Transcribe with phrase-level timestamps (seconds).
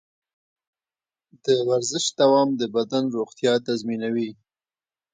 [1.45, 4.29] د ورزش دوام د بدن روغتیا تضمینوي.